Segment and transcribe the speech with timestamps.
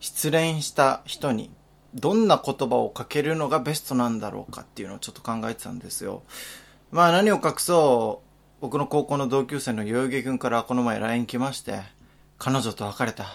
[0.00, 1.50] 失恋した人に
[1.94, 6.22] どんな言葉をかけるのがベストなんだろうかっていうのをちょっと考えてたんですよ。
[6.90, 11.80] まあ何を隠そう、僕の高校の同級生の代々木君からこの前 LINE 来まして、
[12.38, 13.26] 彼女と別れた。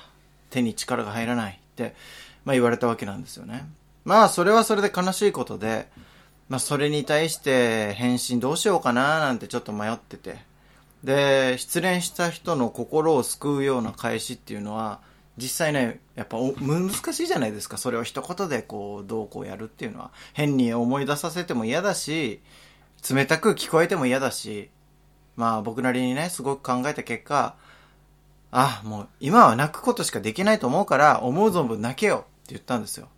[0.49, 1.96] 手に力が入らないって、
[2.46, 3.68] まあ言われたわけなんですよね。
[4.05, 5.89] まあそれはそれで悲しいことで、
[6.47, 10.38] まあそれに対して返信どうしようかななんてちょっと迷ってて。
[11.04, 15.02] で、失恋した人の心を救うような返しっていうのは、
[15.38, 17.77] 実際ね、やっぱ難しいじゃないですか。
[17.77, 20.11] それを一言でこう、どうこうやるっていうのは。
[20.33, 22.41] 変に思い出させても嫌だし、
[23.10, 24.69] 冷たく聞こえても嫌だし、
[25.36, 27.55] まあ僕なりにね、すごく考えた結果、
[28.51, 33.09] あ、もう今は泣くことしかできないと思うから、思う存分泣けよって言ったんですよ。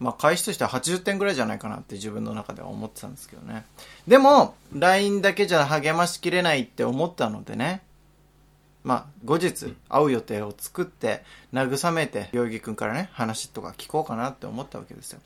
[0.00, 3.66] まあ返しとしては80点ぐらいじゃないかなって自分の中では思ってたんですけどね。
[4.06, 7.82] でも、LINE だけじゃ励ましきれないって思ったのでね、
[8.88, 15.20] まあ、後日会う予定を作って、慰めて、代々木くんからね、話とか聞こうかなって思ったわけですよ。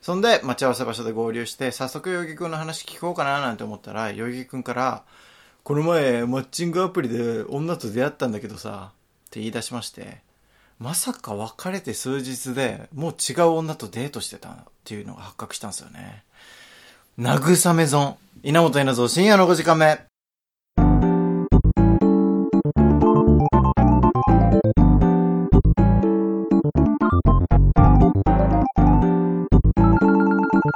[0.00, 5.02] そんで、待ち合わせ場所で合流して、早速代々木くんの話聞こうかななんて思ったら、代々木くんから、
[5.62, 8.92] この前、マッチングアプリで女と出会ったんだけどさ、
[9.26, 10.22] って言い出しまして、
[10.78, 16.24] まさか別れて数日でもう違う女とデートしてたっていうのが発覚したんですよね。
[17.18, 18.16] 慰め損。
[18.42, 20.15] 稲本稲造深夜の5時間目。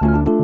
[0.01, 0.41] 源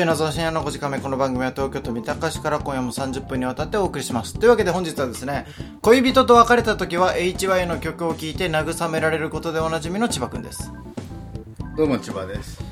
[0.00, 4.38] 稲造深夜の5時間目この番組は東京都三鷹市から今夜も30分にわたってお送りします。
[4.38, 5.44] というわけで本日はですね
[5.82, 10.72] 恋人と別れた時は HY の曲を聴いて慰められることでおなじみの千葉くんです。
[11.76, 12.62] どうも千葉です。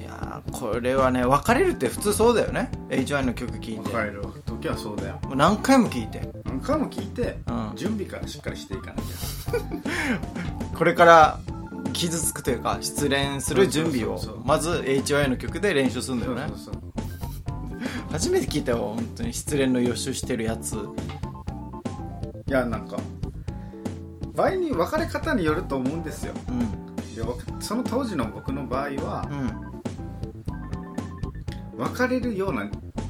[0.00, 2.70] いやーこれはね別れるって普通そうだよね。
[2.88, 3.80] HY の曲聴いて。
[3.80, 5.18] 別れる時はそうだよ。
[5.24, 7.72] もう何回も聴いて何回も聞いて、うん。
[7.76, 9.00] 準備からしっかりしていかなき
[10.76, 11.40] これから
[11.92, 14.44] 傷つくというか失恋する準備をそうそうそう。
[14.46, 16.44] まず HY の曲で練習するんだゃよね。
[16.48, 16.82] そうそうそう。
[18.10, 20.76] 初めて聞いたよ本当に失恋の予習してるやつ。
[22.48, 22.96] いやなんか
[24.34, 26.32] 場合に別れ方によると思うんですよ。
[26.48, 27.14] うん。
[27.14, 29.76] いや僕その当時の僕の場合はうん。
[31.78, 32.66] 別れるような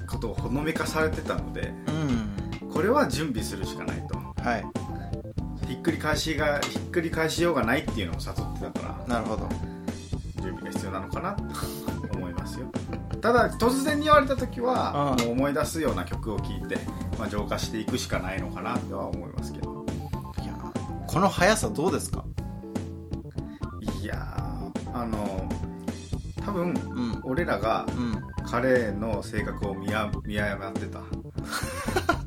[0.09, 2.36] ことをほのめかされてたのでうん
[2.77, 4.17] これは準備するしかないと。
[4.43, 4.67] はい。
[5.67, 9.15] ひっくり返しがひっくり返しようがないっていうのを誘ってたから。
[9.15, 9.49] なるほど。
[10.43, 11.33] 準備が必要なのかな？
[11.33, 11.43] と
[12.19, 12.67] 思いますよ。
[13.23, 15.25] ただ突然に言われた時はうん。
[15.25, 16.79] もう思い出すような曲を聴いて、
[17.19, 19.87] まあ、浄化していくしかないのかなとは思いますけど。
[20.43, 20.53] いや
[21.07, 22.25] この速さどうですか？
[24.03, 25.49] いやーあの
[26.45, 27.21] 多分うん。
[27.25, 28.23] 俺らがうん。
[28.49, 31.01] 彼の性格を見や見誤ってた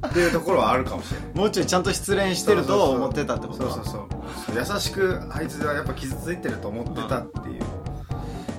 [0.09, 1.29] っていうところはあるかもしれない。
[1.35, 4.75] もうちょいちゃんと失恋してると思ってたってことそうそうそう。
[4.75, 7.63] 優しくあいつはやっぱ傷ついてると思ってたっていう。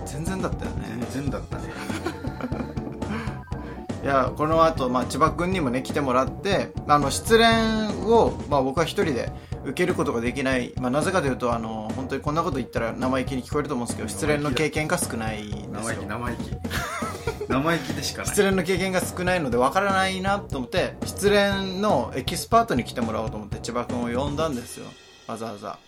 [0.07, 0.87] 全然だったよね。
[1.11, 1.63] 全然だったね。
[4.03, 7.47] いやこの後、まあ千葉君にもね来てもらってあの失恋
[8.11, 9.31] を、まあ、僕は一人で
[9.63, 17.10] 受けることができない、まあ、なぜかというとあの本当にこんなこと言ったら生意気に聞こえると思うんですけど失恋の経験が少ないんです生意気よ生意気
[17.51, 18.27] 生意気でしかない。
[18.29, 24.87] 失恋の経験が少ないので分からないなと思って失恋のエキスパートに来てもらおうと思って千葉君を呼んだんですよ。
[25.27, 25.79] わざわざ。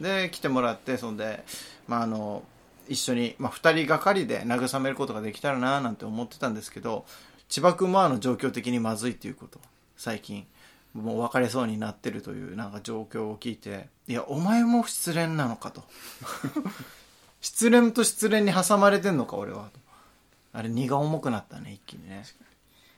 [0.00, 1.44] で来てもらってそんで、
[1.88, 2.44] まあ、あの
[2.88, 7.04] 一緒に、まあ、2人がかりで慰めることができたらななんて思ってたんですけど
[7.48, 9.58] 千葉君もあの状況的にまずいっていうこと
[9.96, 10.46] 最近。
[10.92, 15.84] もう別れそうになってるというなんか状況を聞いていやお前も失恋なのかと。
[17.40, 19.79] 失恋と失恋に挟まれてんのか俺はと。
[20.52, 22.24] あれ荷が重くなったね一気にね。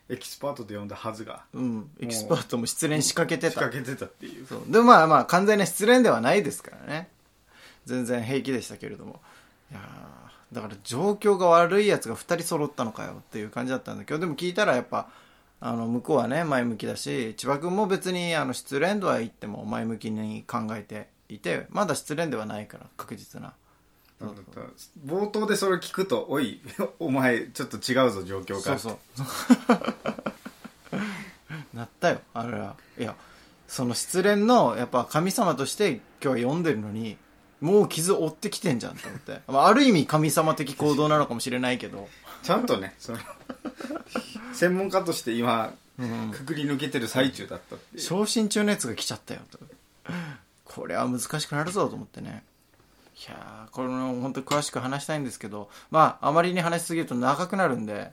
[0.09, 1.45] エキスパートで呼んだはずが。
[1.53, 3.51] うんエキスパートも失恋仕掛けてた。
[3.51, 4.47] 仕掛けてたっていう。
[4.47, 4.63] そう。
[4.69, 7.09] でもまあまあ完全な失恋ではないですからね。
[7.87, 9.21] 全然平気でしたけれども。
[9.71, 15.09] いやーだから状況が悪いやつが2人揃ったのかよっていう感じだったんだけどでも聞いたらやっぱ
[15.61, 23.55] あの向こうはね前向きだし千葉君も別にあの失恋度は言っても前向きに考えていてまだ失恋ではないから確実な
[25.07, 26.61] 冒頭でそれ聞くと「おい
[26.99, 29.27] お前ちょっと違うぞ状況が」そうそう。
[31.77, 32.77] なったよあれは。
[32.99, 33.17] いや
[33.67, 37.17] その失恋のやっぱ神様として今日は読んでるのに
[37.61, 42.09] もう傷を負ってきてんじゃんと思って、まあ、ある意味神様的行動なのかもしれないけど、
[42.43, 43.19] ちゃんとねその
[44.53, 48.03] 専門家として今うん、くくり抜けてる最中だったっていう。
[48.03, 49.59] 昇進中のやつが来ちゃったよと。
[50.65, 52.43] これは難しくなるぞと思ってね
[53.15, 58.11] いやーこれの本当に詳しく話したいんですけどまああまりに話しすぎると長くなるんで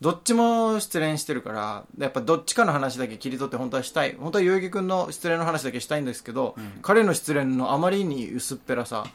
[0.00, 4.14] どっちも失恋してるからやっぱどっちかの話だけ切り取って本当はしたい。
[4.18, 9.06] 本当は代々木君の失恋の話だけしたいんですけど、彼の失恋のあまりに薄っぺらさ。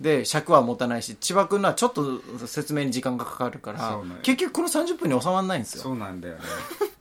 [0.00, 5.82] で尺は持たないし千葉君のはちょっと説明に時間がかかるから、結局この30分に収まらないんですよ。
[5.82, 6.40] そうなんだよね。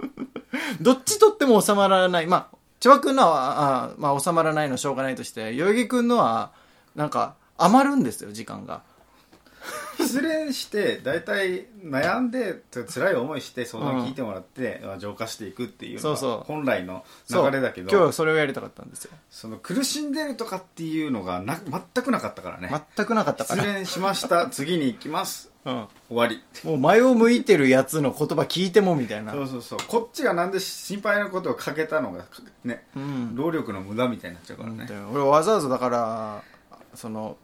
[0.81, 2.25] どっちとっても収まらない。
[2.25, 6.51] まあ、千葉くんのは、あまあ、収まらないのしょうがないとして、代々木くんのは、
[6.98, 8.82] なんか、余るんですよ、時間が。
[10.00, 19.12] 失恋して大体悩んで辛い思いして相談聞いてもらって、まあ浄化していくっていうのが本来の流れだけど今日はそれをやりたかったんですよ。
[19.30, 23.64] その苦しんでるとかっていうのがな全くなかったからね、全くなかったから。
[23.64, 25.88] 失恋しました次に行きますうん。
[26.10, 29.34] 終わりもう前を向いてるやつの言葉聞いてもみたいな。
[29.34, 32.24] そうそうそうこっちがなんで心配なことをかけたのが
[32.64, 33.36] ね、うん。
[33.36, 36.44] 労力の無駄みたいになっちゃうからね、で俺わざわざだから、
[36.98, 37.38] その、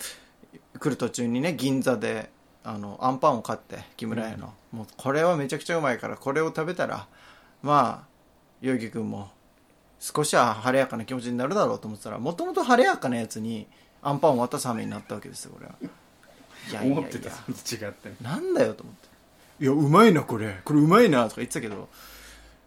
[0.79, 2.31] 来る途中にね、銀座で、
[2.63, 4.51] あの、アンパンを買って、木村屋の。
[4.71, 7.07] もう、これはめちゃくちゃうまいから、これを食べたら、
[7.61, 8.07] まあ、
[8.61, 9.29] 代々木君も、
[9.99, 13.67] 少しは晴れやかな気持ちになるだろうと思ってたら、もともと晴れやかなやつに、
[14.01, 15.75] アンパンを渡す羽目になったわけですよ、これは。
[16.71, 19.07] いやいやいや思ってた違ってなんだよと思って。
[19.63, 20.61] いや、うまいな、これ。
[20.65, 21.89] これうまいな、とか言ってたけど、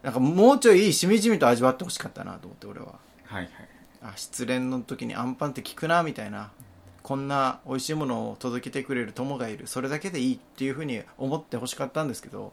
[0.05, 2.95] なんかもうちょいしみじみと味わってほしかったなと思って、俺は。
[3.25, 3.51] はいはい
[4.03, 6.51] あ失恋の時にアンパンって効くなみたいな
[7.07, 9.69] こんな美味しいものを届けてくれる友がいる。
[9.69, 12.53] それだけでいいっていうふうに思ってほしかったんですけど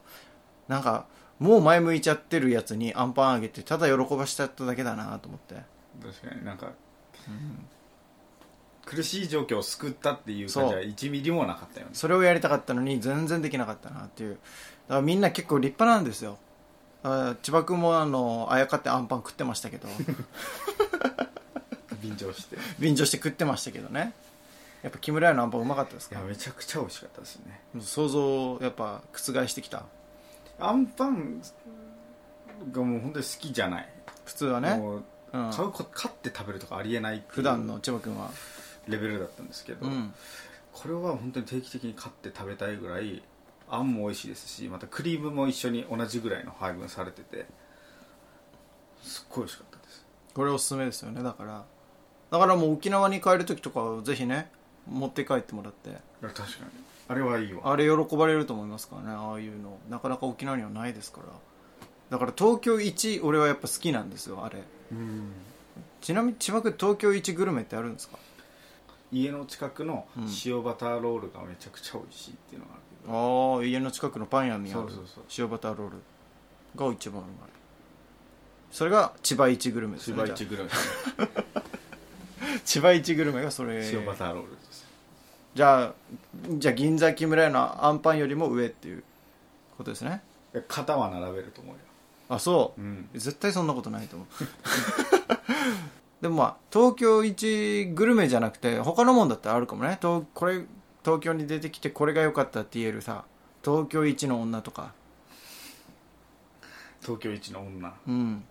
[0.68, 1.08] なんか
[1.40, 5.56] もう前向いちゃってるやつにアンパンあげてただ喜ばしちゃっただけだなと思って。
[6.00, 6.72] 確かになんか、
[8.86, 11.94] 苦しい状況を救ったっていう感じは1ミリもなかったよね。
[11.94, 14.34] それをやりたかったのに全然できなかったなっていう。
[14.34, 14.38] だ
[14.90, 16.38] からみんな結構立派なんですよ。
[17.02, 19.88] あ千葉君もあのあやかってアンパン食ってましたけど。
[22.04, 22.56] 便乗して。
[22.56, 24.14] い便乗して食ってましたけどね
[24.84, 26.20] やっぱ木村屋のアンパンうまかったですか？
[26.20, 27.62] やめちゃくちゃ美味しかったですね。
[27.80, 29.86] 想像をやっぱ覆してきた。
[30.60, 31.42] アンパン
[32.72, 33.90] がもう本当に好きじゃない、
[34.26, 34.76] 普通はね。
[34.76, 35.04] もう
[35.34, 35.52] うん。
[35.52, 38.30] 買うこ買って食べるとかありえないっていう普段の千葉君は。
[38.86, 40.14] レベルだったんですけど、うん。
[40.74, 43.24] これは本当に定期的に買って食べたいぐらい
[43.70, 47.46] あんも美味しいですしまたクリームも一緒に同じぐらいの配分されてて
[49.02, 50.06] すっごい美味しかったです。
[50.34, 51.64] これおすすめですよねだから。
[52.30, 54.52] だからもう沖縄に帰る時とかはぜひね
[54.90, 55.92] 持って帰ってもらって。
[56.22, 56.50] 確かに。
[57.10, 57.72] あれはいいわ。
[57.72, 59.10] あれ喜ばれると思いますからね。
[59.12, 59.78] ああいうの。
[59.90, 61.28] なかなか沖縄にはないですから。
[62.10, 64.62] だから東京一俺はやっぱ好きなんですよあれ。
[64.92, 65.32] うん。
[66.02, 68.18] ちなみに千葉君東京一グルメってあるんですか？
[69.12, 70.28] 家の近くのうん。
[70.46, 74.82] 塩バターロールがめちゃくちゃ美味しいっていうのがあるけど、ああ家の近くのパン屋にある
[75.38, 75.98] 塩バターロール
[76.76, 77.34] が一番うまい。
[78.72, 81.44] それが千葉一グルメです千ねじゃ葉一ぐらいあ。
[82.66, 83.88] 千葉一グルメがそれ。
[83.92, 84.73] 塩バターロールです
[85.56, 85.94] じゃあ
[86.58, 89.04] じゃあ銀座木村屋のアンパンよりも上っていう
[89.78, 90.22] ことですね。
[90.68, 91.82] 型は並べると思うよ。
[92.30, 92.82] あそう。
[92.82, 93.10] うん。
[93.14, 94.28] 絶対そんなことないと思う。
[96.22, 99.98] でもまあ東京一グルメじゃなくて他のもんだってあるかもね。
[100.02, 100.66] 東これ
[101.04, 103.26] 東京に出てきてこれが良かったって言えるさ
[103.64, 104.94] 東京一の女とか。
[107.02, 107.94] 東京一の女。
[108.08, 108.44] うん。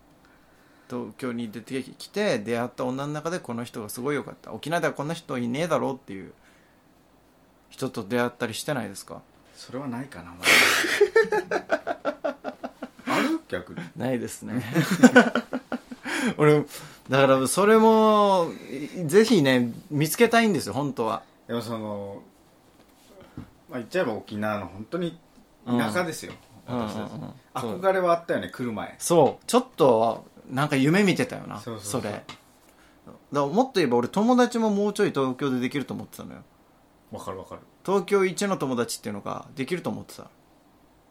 [0.89, 4.53] 東京に出てきて出会った女の中でこの人がすごい良かった。
[4.53, 6.33] 沖縄ではこんな人いねえだろうっていう
[7.73, 9.23] 人と出会ったりしてないですか？
[9.57, 10.37] それはないかなま
[11.59, 12.37] だ。
[13.09, 13.41] ある？
[13.49, 13.81] 逆に。
[13.97, 14.63] ないですね。
[16.39, 16.65] 俺
[17.09, 18.49] だからそれも
[19.07, 21.23] ぜひね見つけたいんですよ本当は。
[21.49, 22.23] でもその、
[23.69, 25.19] まあ、言っちゃえば沖縄の本当に
[25.67, 26.33] 田舎ですよ、
[26.67, 27.81] 私たちうんうん。
[27.81, 28.95] 憧れはあったよね来る前。
[28.99, 29.45] そう。
[29.47, 32.11] ちょっとなんか夢見てたよなそうそうそう。
[32.11, 32.11] れ。
[32.11, 32.25] だか
[33.33, 36.43] らもっと言えば俺友達ももうちょい東京でできると思ってたのよ
[37.13, 37.61] わかるわかる。
[37.85, 40.29] 東京一の友達っていうのができると思ってた。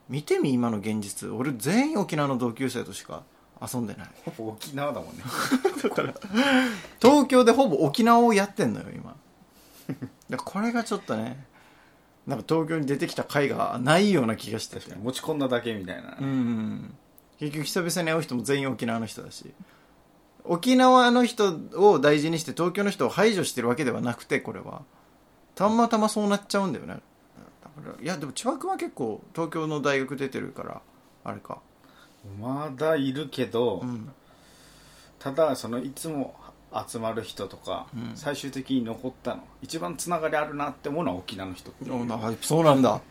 [0.10, 1.30] 見てみ今の現実。
[1.30, 3.24] 俺全員沖縄の同級生としか
[3.62, 4.08] 遊んでない。
[4.26, 5.24] ほぼ沖縄だもんね。
[7.00, 9.16] 東京でほぼ沖縄をやってんのよ今。
[10.30, 11.46] だからこれがちょっとね
[12.26, 14.96] なんか東京に出てきた回がないような気がしてて。
[14.96, 16.98] 持ち込んだだけみたいな、うんうん。
[17.40, 19.54] 結局久々に会う人も全員沖縄の人だし。
[20.44, 24.82] 沖縄の人を大事にして東京の人を排除してるわけではなくてこれは
[25.56, 26.96] たまたまそうなっちゃうんだよね。
[27.64, 30.82] だからいやでも千葉君は結構東京の大学出てるから
[31.24, 31.60] あれか。
[32.40, 34.12] まだいるけど、うん。
[35.20, 36.36] ただそのいつも
[36.88, 38.12] 集まる人とか、うん。
[38.16, 39.44] 最終的に残ったの。
[39.62, 41.86] 一番つながりあるなって思うのは沖縄の人って
[42.42, 43.02] そうなんだ。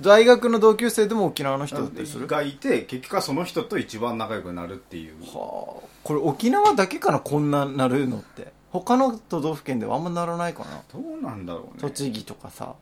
[0.00, 2.22] 大学の同級生でも沖縄の人だったりする？
[2.22, 5.14] はがいて結局はその人と一番仲良くなるっていう。
[5.22, 5.26] あ。
[5.28, 10.82] これ沖縄だけかなこんななるのって他の都道府県ではあんまならないかな。
[10.92, 11.80] どうなんだろうね。
[11.80, 12.74] 栃木とかさ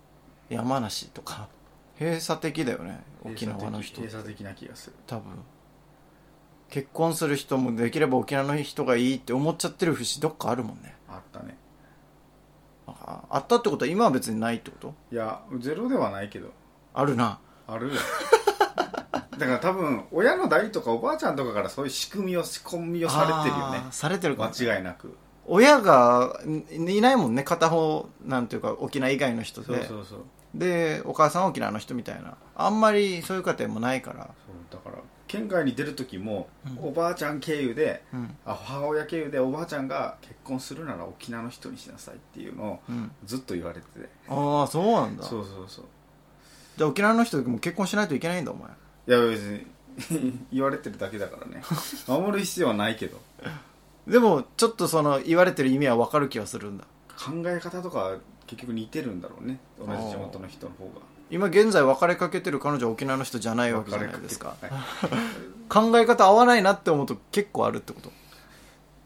[0.48, 1.48] 山梨とか。
[1.98, 4.96] 閉鎖的だよね沖縄の人閉鎖的な気がする。
[5.06, 5.24] 多分。
[6.68, 10.96] 結婚する人もできれば沖縄の人がいいって思っちゃってる節どっかあるもんね。
[11.08, 11.56] あったね。
[12.86, 14.94] ああったってことは今は別にないってこと？
[15.12, 16.48] いやゼロではないけど。
[16.92, 17.38] あるな。
[17.68, 17.94] あるよ。
[19.38, 23.82] だから多分親の代とかおばあちゃんとかからそういう仕組みを仕込みをされてるよね。
[23.90, 29.66] されてるかも間違いなく親がいいないもんね片方なんていうか沖縄以外の人で。
[29.66, 30.24] そうそうそう。
[30.54, 32.36] でお母さんは沖縄の人みたいな。
[32.54, 34.24] あんまりそういう家庭もないから。
[34.24, 36.88] そうだから県外に出る時も、うん。
[36.88, 38.36] おばあちゃん経由でうん。
[38.46, 43.10] あ母親経由でおばあちゃんが結婚するなら沖縄の人にしなさいっていうのをうん。
[43.24, 44.08] ずっと言われてて。
[44.28, 45.24] ああそうなんだ。
[45.24, 45.84] そうそうそう。
[46.76, 48.70] じゃあ沖縄の人も結婚しないといけないんだお前。
[48.70, 49.66] いや別に
[50.52, 51.62] 言われてるだけだからね。
[52.06, 53.20] 守る必要はないけど
[54.06, 56.84] でもちょっとその言われてる意味は分かる気はするんだ。
[57.16, 59.58] 考え方とか結局似てるんだろうね。
[59.78, 61.00] 同じ地元の人の方が。
[61.30, 64.56] 今現在別れかけてる彼女は沖縄の人じゃないわけじゃないですか。
[64.60, 64.70] はい。
[65.68, 68.12] 考え方合わないなって思うと結構あるってこと。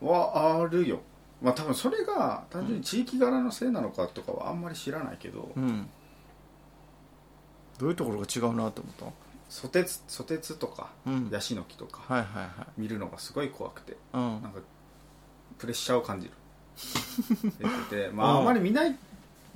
[0.07, 1.01] はあるよ。
[1.41, 5.89] まあ多分それが単純に地域柄のせいなのかとかはあんまり知らないけど、うん。
[7.79, 9.13] どういうところが違うなって思っ
[9.49, 11.29] ソテツソテツとかたうん。
[11.31, 12.67] ヤシの木とかはいはいはい。
[12.77, 13.97] 見るのがすごい怖くて。
[14.13, 14.43] うん。
[14.43, 14.59] なんか
[15.59, 16.33] プレッシャーを感じる。
[17.61, 18.39] 言っててまあうん。
[18.41, 18.97] あまり見ない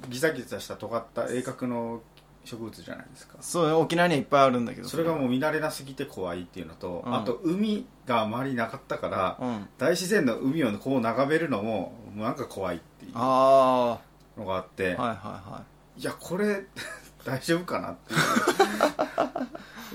[0.08, 2.02] ギザギザした尖った鋭角の
[2.44, 3.36] 植物じゃないですか。
[3.40, 4.88] そうね沖縄にはいっぱいあるんだけど。
[4.88, 7.14] それがもう見慣れなすぎて怖いっていうのと、うん。
[7.14, 9.68] あと海があまりなかったから、うん。
[9.78, 14.00] 大自然の海をこう眺めるのもなんか怖いっていうあ
[14.36, 15.72] のがあって、あはいはいはい。
[16.02, 16.64] やこれ
[17.24, 18.14] 大丈夫かなって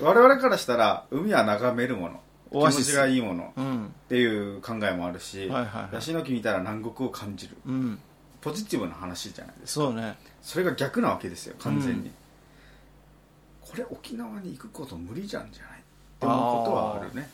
[0.00, 3.52] 我々からしたら海は眺めるもの気持ちがいいもの。
[3.56, 3.86] いうん。
[3.86, 5.94] っていう考えもあるし、はいはいはい。
[5.94, 7.98] ヤシの木見たら南国を感じるうん。
[8.40, 9.84] ポジティブな話じゃないですか。
[9.84, 10.16] そうね。
[10.42, 12.10] それが逆なわけですよ完全に、
[13.60, 15.78] これ沖縄に行くこと無理じゃんじゃない？
[15.80, 15.82] っ
[16.20, 17.28] て思うことはあるね。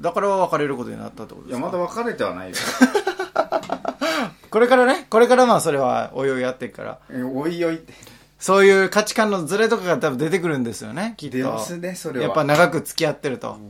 [0.00, 1.66] だから別れることになったってこといですか？
[1.66, 2.56] やまだ別れてはないよ。
[4.50, 5.06] これからね。
[5.10, 6.98] これからまあそれはおいおいやっていくから。
[7.10, 7.92] えおいおいって。
[8.38, 11.36] そういう価値観のズレとかが多分出てくるんですよねきっと。
[11.38, 12.26] 出ますねそれは。
[12.26, 13.60] やっぱ長く付き合ってると、だか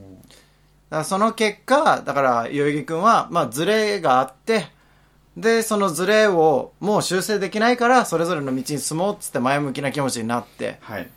[0.91, 4.69] らその結果だから代々木君はまあズレがあって
[5.37, 11.09] でそのズレをもう修正できないからそれぞれの道に進もうっつって前向きな気持ちになってはい。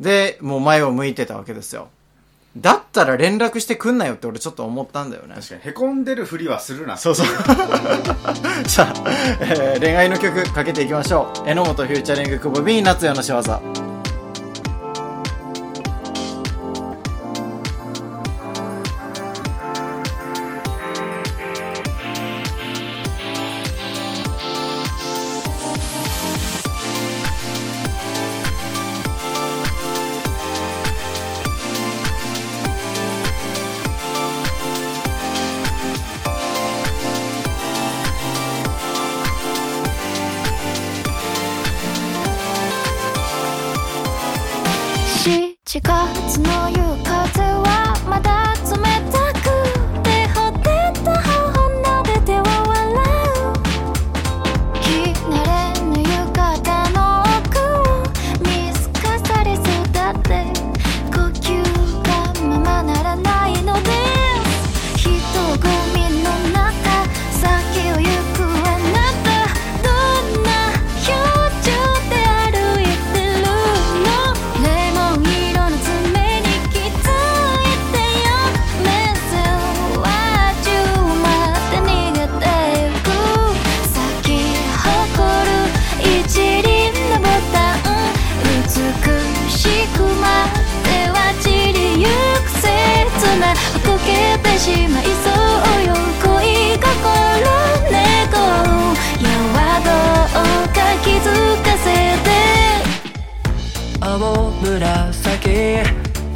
[0.00, 1.88] でもう前を向いてたわけですよ。
[2.56, 5.34] だったら連絡してくんなよって俺ちょっと思ったんだよね。
[5.36, 5.60] 確かに。
[5.62, 6.96] へこんでるふりはするな。
[6.96, 7.26] そうそう。
[8.66, 9.04] さあ、
[9.40, 11.48] えー恋愛の曲かけていきましょう。
[11.48, 13.89] 榎本フューチャリング久保 B 夏代の仕業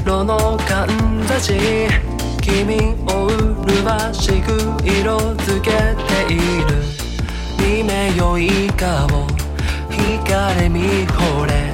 [0.04, 1.54] 色のかんざし
[2.42, 3.26] 君を
[3.64, 4.52] 麗しく
[4.86, 6.82] 色づけている。
[7.58, 9.26] 見目よい顔
[9.88, 11.73] 惹かれ見惚れ。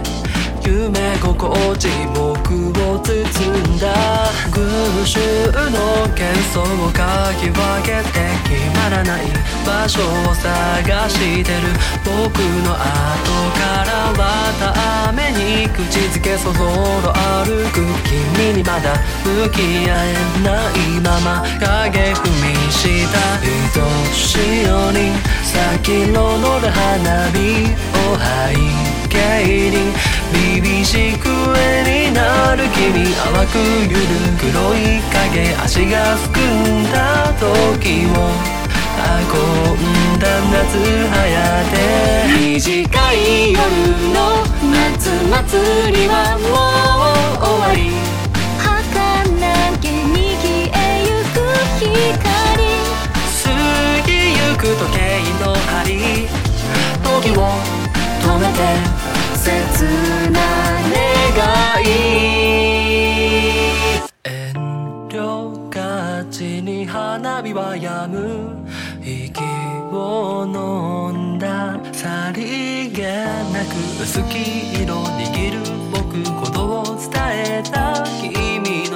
[0.80, 4.32] 夢心地僕を包んだ。
[4.50, 5.20] 群衆
[5.52, 8.16] の喧騒をかき分けて
[8.48, 9.26] 決まらない
[9.66, 11.68] 場所を探してる。
[12.02, 12.80] 僕の後
[13.60, 14.24] からは
[14.58, 17.12] ために口づけそぞろ
[17.44, 18.96] 歩く君にまだ。
[19.22, 20.70] 向き合えな。
[20.70, 23.44] いまま影踏みした愛
[24.14, 25.12] しように
[25.44, 27.36] 先のる花火
[27.92, 29.92] を背景に
[30.32, 33.58] 凛々しく絵になる君淡く
[33.88, 34.02] ゆる
[34.38, 38.60] 黒い影足がすくんだ時を
[39.00, 39.34] 運
[39.76, 40.68] んだ夏
[41.08, 41.18] 早
[41.70, 41.74] で
[42.38, 43.16] 短い
[43.52, 43.58] 夜
[44.12, 44.18] の
[44.70, 47.78] 夏祭りはもう終わり。
[48.58, 48.98] 儚
[49.80, 50.44] げに消
[50.74, 51.38] えゆく
[51.78, 52.20] 光。
[53.40, 53.48] 過
[54.06, 54.98] ぎゆく時計
[55.42, 55.88] の針。
[57.02, 57.40] 時を
[58.20, 59.09] 止めて。
[59.72, 59.84] 切
[60.30, 60.38] な
[60.90, 61.86] 願い。
[64.24, 64.28] 遠
[65.08, 68.66] 慮がちに花火は止む。
[69.02, 69.40] 息
[69.92, 71.78] を飲んだ。
[71.92, 75.58] さりげなく薄き色握る
[75.90, 77.10] 僕ことを伝
[77.58, 78.04] えた。
[78.20, 78.89] 君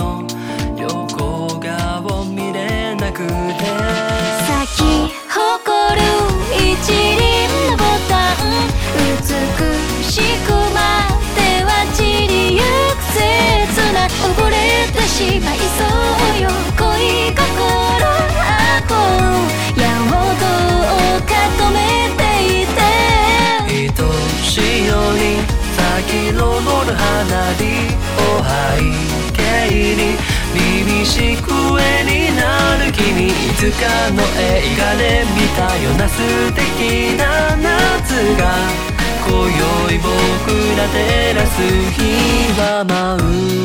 [15.14, 15.87] しまいそ
[16.38, 20.44] うよ恋心あこう矢をど
[21.18, 21.78] うか止め
[22.18, 22.23] て
[22.62, 22.83] いて
[23.62, 23.87] 愛
[24.42, 25.38] しいように
[25.76, 25.78] 咲
[26.11, 26.42] き昇る
[26.99, 27.62] 花火
[28.18, 28.50] を背
[29.38, 29.38] 景
[29.94, 30.18] に
[30.52, 31.47] 凛々しく
[31.80, 32.42] 絵にな
[32.85, 33.30] る君い。
[33.54, 36.18] つかの映画で見たような素
[36.54, 38.42] 敵な夏が
[39.25, 40.11] 今宵僕
[40.76, 42.02] ら照らす日
[42.59, 43.64] は舞う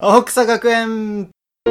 [0.00, 1.30] 青草学園
[1.64, 1.70] と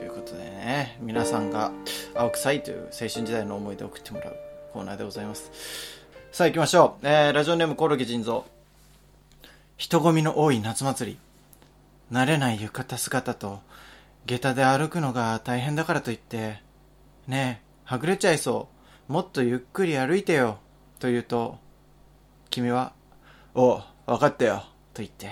[0.00, 1.70] いうことでね、皆さんが
[2.14, 4.36] 青臭いという青春時代の思い出を送ってもらう
[4.72, 5.50] コーナーでございます。
[6.32, 7.06] さあ行きましょう。
[7.06, 8.46] えー、ラジオネームコオロギ腎臓。
[9.76, 11.18] 人混みの多い夏祭り。
[12.10, 13.60] 慣れない浴衣姿と、
[14.24, 16.62] 下駄で歩くのが大変だからといって、
[17.26, 18.70] ねえ、はぐれちゃいそ
[19.10, 19.12] う。
[19.12, 20.60] もっとゆっくり歩いてよ。
[20.98, 21.58] と言うと、
[22.50, 22.92] 君は、
[23.54, 24.64] おう、わかったよ。
[24.94, 25.30] と言って、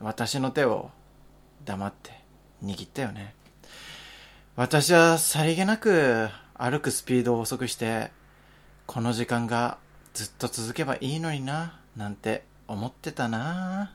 [0.00, 0.90] 私の手を
[1.64, 2.12] 黙って
[2.62, 3.34] 握ったよね。
[4.56, 8.12] 私はさりげなく歩くスピードを遅くして、
[8.86, 9.78] この時間が
[10.12, 13.94] ずっと続けばいいのにな、なんて思ってたな。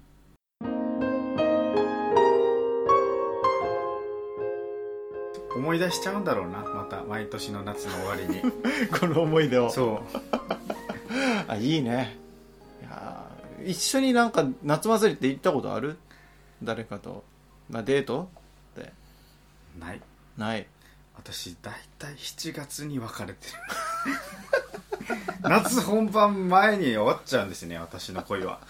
[5.56, 8.42] 思い出しちゃうんだろうなまた毎年の夏の終わりに
[8.98, 9.70] この思い出を。
[9.70, 10.69] そう
[11.48, 12.16] あ、いいね。
[12.82, 15.98] いやー一緒になんか夏祭りって行ったことある？
[16.64, 17.24] 誰かと？
[17.70, 18.30] まあ、デート？
[18.80, 18.92] って。
[19.80, 20.02] ない
[20.38, 20.68] ない。
[21.16, 23.38] 私大体7月に別れてる
[25.42, 28.62] 夏本番前に終わっちゃうんですね私の恋は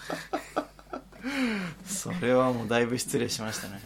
[1.86, 3.80] それはもうだいぶ失礼しましたね。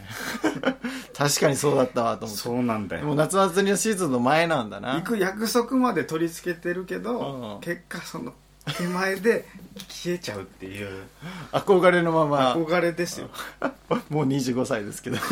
[1.15, 2.41] 確かにそうだったわと思って。
[2.41, 4.95] そうなんだでもよ夏祭りのシーズンの前なんだな。
[4.95, 8.33] 行く約束まで取り付けてるけど、うん結果その
[8.77, 9.45] 手前で
[9.87, 11.03] 消えちゃうっていう
[11.51, 13.29] 憧れのまま、憧れですよ
[14.09, 15.17] もう25歳ですけど。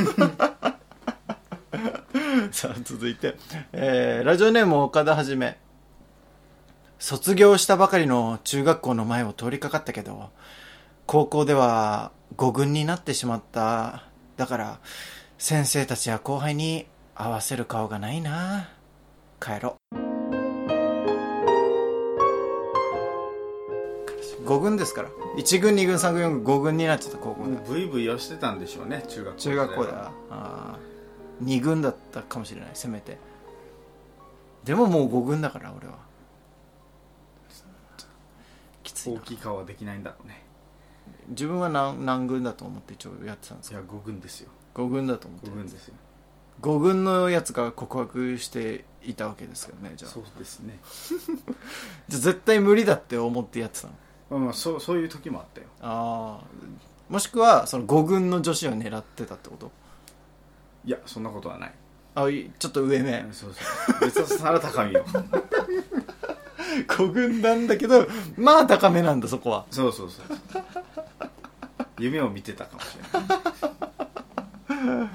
[2.52, 3.36] さあ、続いて、
[3.72, 5.58] えーラジオネーム岡田はじめ。
[7.00, 10.30] 卒業したばかりの中学校の前を通りかかったけど、
[11.06, 14.06] 高校では五軍になってしまった。
[14.38, 14.80] だから、
[15.38, 18.70] 先生たちや後輩に合わせる顔がないな。
[19.42, 19.76] 帰ろ
[24.44, 24.48] う。
[24.48, 25.10] 五軍ですから。
[25.38, 27.18] 1軍、2軍、3軍、4軍、5軍になっちゃった。
[27.18, 27.58] 高校で。
[27.68, 29.04] ブイブイをしてたんでしょうね。
[29.08, 30.12] 中学校中学校では。
[30.30, 31.46] あー。
[31.46, 32.70] 2軍だったかもしれない。
[32.74, 33.18] せめて。
[34.64, 35.98] でももう5軍だから俺は。
[38.84, 39.20] きついな。
[39.20, 40.44] 大きい顔はできないんだろうね。
[41.30, 44.50] 自分は何何軍だと思って一応やってたんですよいや5軍ですよ。
[44.76, 45.48] 5軍だと思って。
[45.48, 45.96] 5軍ですよ。
[46.62, 50.12] 5軍のやつが告白していたわけですよねじゃあ。
[50.12, 50.80] そうですね。
[52.08, 53.94] じゃあ絶対無理だって思ってやってたの
[54.30, 55.68] まあまあそうそういう時もあったよ。
[55.82, 56.46] ああ
[57.10, 59.72] もしくはその5軍の女子を狙ってたってこと？
[60.86, 61.74] いやそんなことはない。
[62.16, 63.26] あいちょっと上目。
[63.32, 64.06] そうそう。
[64.06, 65.06] 別の皿高みよ。
[66.88, 68.08] 5軍なんだけど
[68.38, 69.66] まあ高めなんだそこは。
[69.70, 70.26] そうそうそう。
[72.00, 73.26] 夢を見てたかもしれな
[75.06, 75.10] い。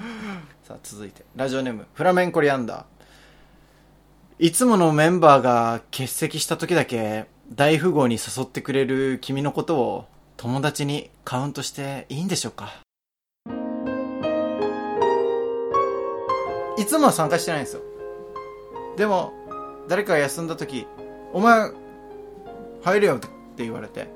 [0.63, 1.25] さあ続いて。
[1.35, 2.83] ラジオネームフラメンコリアンダー。
[4.39, 10.05] いつものメンバーが欠席した時だけ大富豪に誘ってくれる君のことを
[10.37, 12.71] 友達にカウントしていいんでしょうか？
[16.77, 17.81] いつもは参加してないんですよ。
[18.97, 19.33] でも、
[19.87, 20.85] 誰かが休んだ時、
[21.33, 21.71] お前、
[22.83, 24.07] 入れよって言われて。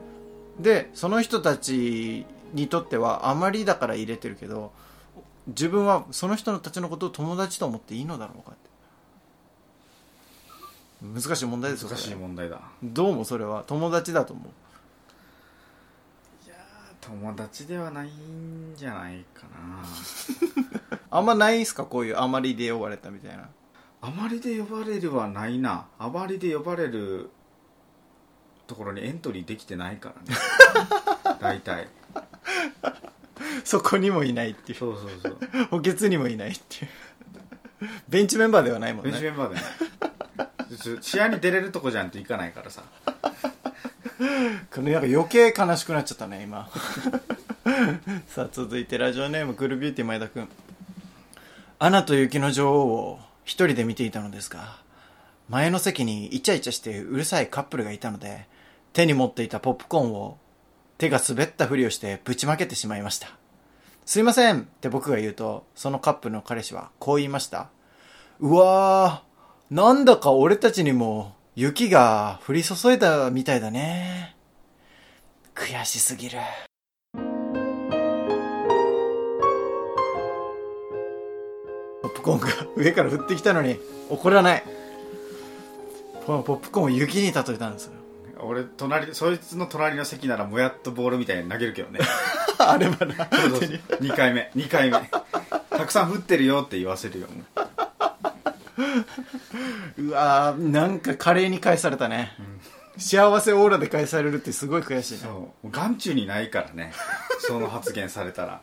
[0.60, 4.72] で、その人たちにとってはあまりだから入れてるけど、
[5.48, 8.73] 自分はその人たちのことを友達と思っていいのだろうかって。
[11.04, 11.90] 難しい問題ですよ。
[11.90, 14.46] 難しい問題だどうもそれは友達だと思う？
[17.02, 19.84] 友達ではないんじゃないかな
[21.12, 21.84] あんまないですか？
[21.84, 23.50] こういうあまりで呼ばれたみたいな。
[24.02, 27.30] あまりで呼ばれるはないなあまりで呼ばれる
[28.68, 30.38] ところにエントリーできてないからね
[31.40, 31.88] 大体
[33.64, 34.80] そこにもいないっていう。
[34.80, 35.38] そうそうそう
[35.72, 36.92] 補欠にもいないっていう。
[38.08, 39.36] ベンチメンバーではないもんベンチメね。
[39.36, 39.62] ンバーでね
[41.02, 42.84] 試合に出れるとこじゃんといかないからさ
[44.74, 46.70] このなんか余計悲しくなっちゃったね、今。
[48.28, 50.50] さあ、続いてラジオネームグルビューティー前田くん。
[51.80, 54.78] アナと雪の女王を一人で見ていたのですが、
[55.50, 58.48] 前の席にイチャイチャしてうるさいカップルがいたので、
[58.94, 60.38] 手に持っていたポップコーンを
[60.98, 63.28] 手が滑ったふりをしてぶちまけてしまいました。
[64.06, 67.70] すいませんって僕が言うと、そのカップルの彼氏はこう言いました。
[68.40, 69.33] うわー、
[69.74, 74.36] なんだか俺たちにも雪が降り注いだみたいだね。
[75.56, 76.38] 悔しすぎる。
[82.04, 83.80] ポップコーンが上から降ってきたのに
[84.12, 84.64] 怒らない。
[86.28, 87.94] このポップコーンを雪に例えたんですよ。
[88.42, 92.00] 俺隣そいつの隣の席ならもやっとボールみたいに投げるけどね
[92.60, 93.28] あればな。
[93.32, 93.70] そうそうそう
[94.02, 95.00] 2回目2回目
[95.72, 97.63] たくさん降ってるよって言わせるよも
[99.98, 102.32] ううわーなんか華麗に返されたね。
[102.98, 105.20] 幸せオーラで返されるってすごい悔しいね。
[105.24, 105.72] そう。
[105.72, 106.94] 眼中にないからね。
[107.40, 108.62] その発言されたら。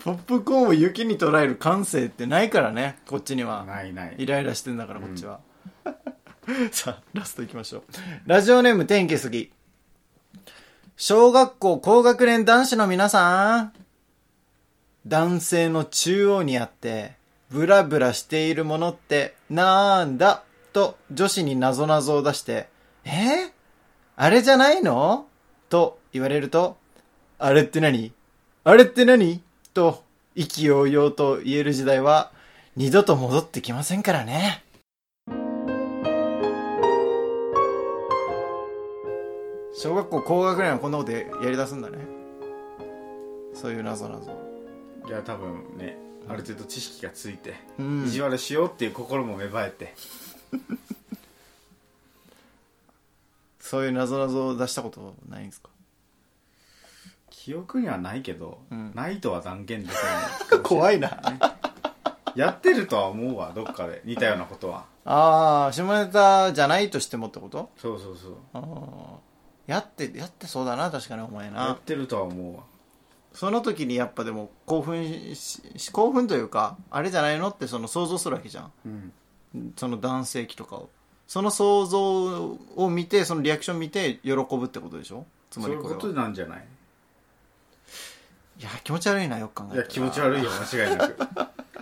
[0.00, 3.64] ポップコーンを雪に捉える感性ってないからね、こっちには。
[3.64, 4.14] ないない。
[4.18, 5.40] イライラしてんだからこっちは、
[6.72, 7.82] さあラストいきましょう。
[8.26, 9.52] ラジオネーム天気すぎ
[10.96, 13.72] 小学校高学年男子の皆さん。
[15.06, 17.16] 男性の中央にあって
[17.52, 20.42] ブラブラしているものってなんだ？
[20.72, 22.68] と女子に謎々を出して
[23.04, 23.52] え？
[24.16, 25.26] あれじゃないの？
[25.68, 26.78] と言われると
[27.38, 28.12] あれって何？
[28.64, 29.42] あれって何？
[29.74, 30.02] と
[30.34, 32.32] 意気揚々と言える時代は
[32.74, 34.64] 二度と戻ってきませんからね。
[39.74, 41.98] 小学校高学年はこんなことやり出すんだね。
[43.52, 44.30] そういう謎謎。
[45.06, 48.04] いや多分ねある程度知識がついて、うん。
[48.06, 49.94] 意地悪しようっていう心も芽生えて。
[53.60, 55.70] そういう謎謎を出したことないんですか？
[57.30, 58.92] 記憶にはないけど、うん。
[58.94, 61.20] ないとは断言できない 怖いな。
[62.34, 64.00] やってるとは思うわどっかで。
[64.04, 64.84] 似たようなことは。
[65.04, 67.70] ああ、下ネタじゃないとしてもってこと？
[67.76, 69.70] そうそうそう。
[69.70, 71.80] やって、やってそうだな、確かにお前やなっ。
[71.80, 72.62] てるとは思うわ
[73.34, 78.72] その時にやっぱでも興奮し、し興奮というか、あれじゃないのってその想像するわけじゃん。
[78.86, 79.12] うん
[79.76, 80.88] その男性器とかを。
[81.26, 85.26] その想像を見て、そのリアクション見て喜ぶってことでしょ？
[85.50, 86.00] つまりこれは。
[86.00, 86.64] そういうことなんじゃない？
[88.60, 91.16] いや、気持ち悪いな、よく考えたらいや気持ち悪いよ間違いなく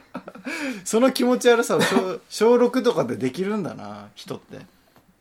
[0.84, 4.58] その気持ち悪さを小 小6とかでできるんだな、人って。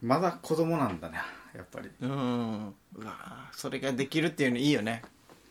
[0.02, 1.20] まだ子供なんだね
[1.54, 2.74] やっぱりうん。
[2.96, 5.02] うわそれができるっていうのいいよね。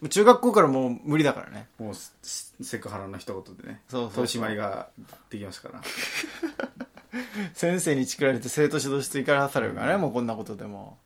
[0.09, 1.69] 中学校からもう無理だからね。
[1.79, 4.89] もうすセクハラの一言でねそう取り締まりが
[5.31, 5.81] できますから
[7.55, 10.99] 先生にチクられて生徒指導室行からされるからね、もうこんなことでも。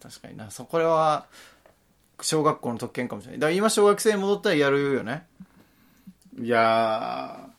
[0.00, 0.50] 確かにな。
[0.50, 1.26] そこれは、
[2.20, 3.40] 小学校の特権かもしれない。
[3.40, 5.26] だから今小学生に戻ったらやるよね。
[6.40, 7.58] いやー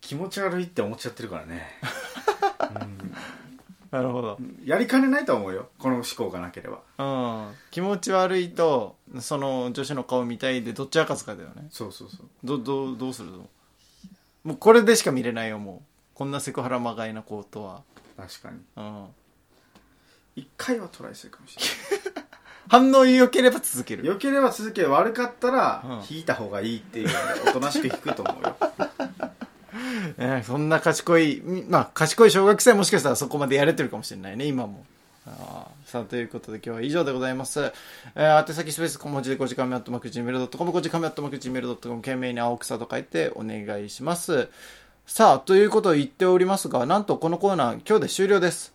[0.00, 1.62] 気持ち悪いって思っちゃってるからね
[3.92, 4.38] なるほど。
[4.64, 7.54] やりかねないと思うよこの思考がなければうん。
[7.70, 11.68] 気持ち悪いと、その女子の顔見たいで、どっちが勝つかだよね。
[11.70, 13.48] そうそうそうど、どう、どうするの？
[14.44, 16.16] もうこれでしか見れないよ、もう。
[16.16, 17.82] こんなセクハラまがいな子とは。
[18.16, 19.06] 確かにうん。
[20.36, 21.62] 一回はトライするかもしれ
[22.68, 24.02] 反応良ければ続ける。
[24.02, 27.12] ない良ければ続け悪かったらうん引いた方がいいっていうの
[27.44, 28.56] でおとなしく引くと思うよ
[30.18, 34.84] ね、そんな賢い、みまあ、賢い小学生はもしかしたらそこまでやれてるかもしれないね、今も。
[35.26, 37.72] あーさあ、ということで今日は以上でございます。
[38.14, 44.48] えー、宛先スペース小文字で5時間目アットマーク Gmail.com、5時間目アットマーク Gmail.com、懸命に青草と書いてお願いします。
[45.06, 48.74] さあ、ということを言っておりますが、なんとこのコーナー、今日で終了です。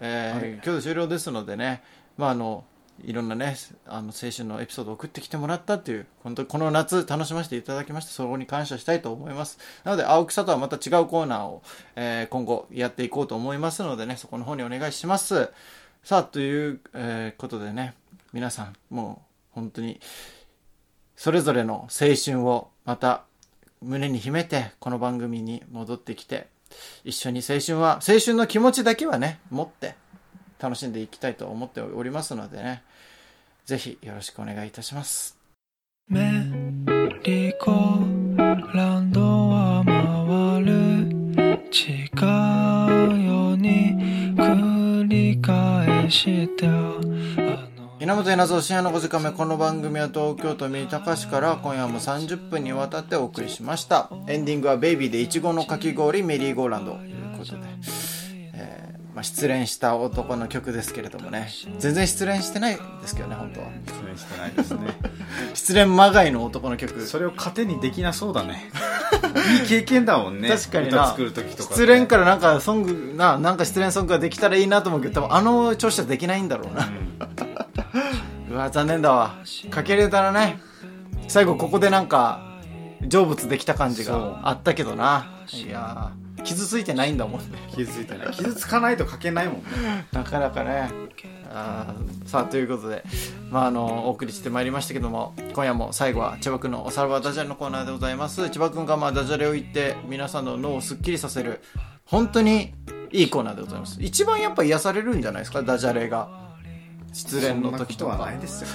[0.00, 1.82] えー今日で終了ですのでね、
[2.16, 2.64] まあ、あの、
[3.04, 3.56] いろんなね、
[3.86, 9.58] あの、青春のエピソードを送ってきてもらったっていう、本当にこの夏楽しませていただきまして、そこに感謝したいと思います。
[9.84, 11.62] なので、青草とはまた違うコーナーを、
[11.96, 15.50] えー今後やっていこうと思いますのでね、そこの方にお願いします。
[16.02, 17.94] さあ、という、えーことでね、
[18.32, 20.00] 皆さん、もう、本当に、
[21.16, 23.24] それぞれの青春をまた
[23.82, 26.46] 胸に秘めてこの番組に戻ってきて
[27.04, 29.96] 一緒に青春は青春の気持ちだけはね持って
[30.60, 32.82] 楽しんでいきたいと思っておりますのでね。
[33.64, 35.36] ぜひよろしくお願いいたします。
[36.08, 36.20] メ
[37.22, 41.18] リーゴーランドは回る。
[41.70, 43.94] 違うように
[44.36, 47.98] 繰り返してあの。
[48.00, 54.10] 稲本稲造深夜の5時間目この番組は東京都三鷹市から今夜も30分にわたってお送りしました。
[54.28, 58.07] エンディングは「ベイビーでいちごのかき氷メリーゴーランド」ということで、えー
[59.18, 61.48] まあ、失恋した男の曲ですけれどもね。
[61.80, 63.66] 全然失恋してないですけどね本当は。
[63.84, 64.96] 失恋してないですね。
[65.54, 67.04] 失恋まがいの男の曲。
[67.04, 68.70] それを糧にできなそうだね。
[69.60, 70.48] いい経験だもんね。
[70.48, 71.02] 確かにな。
[71.02, 76.88] 歌作る時とか、ね、失恋からなんかソングななんか失恋ソングができたらいいなと思うけど多分あの調子じゃできないんだろうな、
[78.52, 79.34] う わ残念だわ。
[79.68, 80.60] かけれたらね。
[81.26, 82.38] 最後ここでなんか
[83.10, 85.26] 成仏できた感じがあったけどな。
[85.52, 87.46] いやー傷ついてないんだもんね。
[87.74, 88.30] 傷ついてない。
[88.32, 89.62] 傷つかないと書けないもんね。
[90.12, 90.90] なかなかね。
[91.50, 93.02] あーさあということで、
[93.50, 98.50] まあ、あのお送りしてまいりましたけども今夜も最後は千葉君のおさらばダジャレのコーナーでございます。
[98.50, 101.60] 千葉君がまあダジャレを言って皆さんの脳をすっきりさせる
[102.04, 102.74] 本当に
[103.10, 103.96] いいコーナーでございます。
[104.02, 105.62] 一番やっぱ癒されるんじゃないですか？
[105.62, 106.46] ダジャレが。
[107.10, 108.16] 失恋の時とか。
[108.18, 108.68] はないですよ。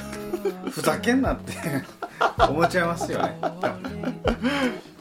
[0.72, 1.54] ふざけんなって
[2.50, 3.38] 思っちゃいますよね。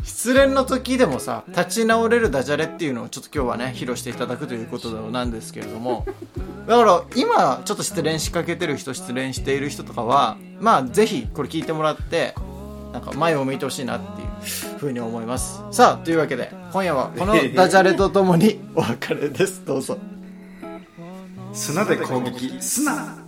[0.04, 6.04] 失恋の時でもさ立ち直れるダジャレっていうのをちょっと今日はね披露していただくということなんですけれども。
[6.66, 12.34] だから今ちょっと失恋しかけてる人失恋している人とかはまあぜひこれ聞いてもらって
[12.92, 15.62] なんか前を向いてほしいなっていうふうに思います。
[15.70, 19.64] さあというわけで今夜はこのダジャレとともにお別れです。
[19.64, 19.98] どうぞ。
[21.52, 22.60] 砂で攻撃。
[22.60, 23.21] 砂。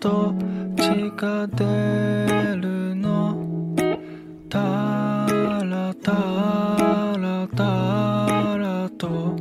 [0.00, 0.32] と
[0.76, 1.64] 血が出
[2.56, 3.74] るの？
[4.48, 4.58] タ
[5.64, 6.12] ラタ
[7.18, 9.34] ラタラと。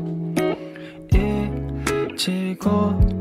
[1.11, 3.16] いちご。